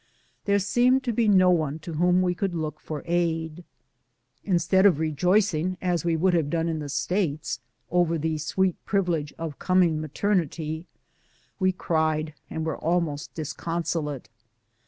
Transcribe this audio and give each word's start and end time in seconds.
There 0.45 0.57
seemed 0.57 1.03
to 1.03 1.13
be 1.13 1.27
no 1.27 1.51
one 1.51 1.77
to 1.85 1.93
whom 1.93 2.23
we 2.23 2.33
could 2.33 2.55
look 2.55 2.79
for 2.79 3.03
aid. 3.05 3.63
Instead 4.43 4.87
of 4.87 4.97
rejoicing, 4.97 5.77
as 5.79 6.03
we 6.03 6.15
would 6.15 6.33
have 6.33 6.49
done 6.49 6.67
in 6.67 6.79
the 6.79 6.89
States 6.89 7.59
over 7.91 8.17
the 8.17 8.39
sweet 8.39 8.83
privilege 8.87 9.31
of 9.37 9.59
coming 9.59 10.01
maternity, 10.01 10.87
we 11.59 11.71
cried 11.71 12.33
and 12.49 12.65
were 12.65 12.83
al 12.83 12.99
most 12.99 13.35
disconsolate. 13.35 14.27